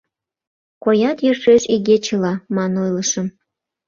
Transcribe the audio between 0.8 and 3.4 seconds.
—Коят йӧршеш игечыла,— ман ойлышым.